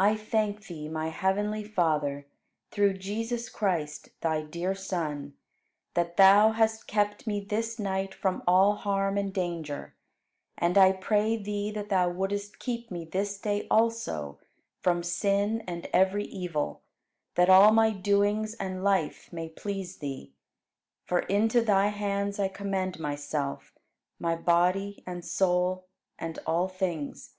18. 0.00 0.10
I 0.10 0.16
thank 0.16 0.66
Thee, 0.66 0.88
my 0.88 1.08
heavenly 1.10 1.62
Father, 1.62 2.26
through 2.70 2.94
Jesus 2.94 3.50
Christ, 3.50 4.08
Thy 4.22 4.40
dear 4.40 4.74
Son, 4.74 5.34
that 5.92 6.16
Thou 6.16 6.52
hast 6.52 6.86
kept 6.86 7.26
me 7.26 7.38
this 7.38 7.78
night 7.78 8.14
from 8.14 8.42
all 8.46 8.76
harm 8.76 9.18
and 9.18 9.30
danger; 9.30 9.94
and 10.56 10.78
I 10.78 10.92
pray 10.92 11.36
Thee 11.36 11.70
that 11.70 11.90
Thou 11.90 12.08
wouldst 12.08 12.58
keep 12.58 12.90
me 12.90 13.04
this 13.04 13.38
day 13.38 13.66
also 13.70 14.38
from 14.80 15.02
sin 15.02 15.64
and 15.66 15.86
every 15.92 16.24
evil, 16.24 16.80
that 17.34 17.50
all 17.50 17.72
my 17.72 17.90
doings 17.90 18.54
and 18.54 18.82
life 18.82 19.30
may 19.34 19.50
please 19.50 19.98
Thee. 19.98 20.32
For 21.04 21.18
into 21.18 21.60
Thy 21.60 21.88
hands 21.88 22.38
I 22.40 22.48
commend 22.48 22.98
myself, 22.98 23.74
my 24.18 24.34
body 24.34 25.02
and 25.06 25.22
soul, 25.22 25.84
and 26.18 26.38
all 26.46 26.68
things. 26.68 27.34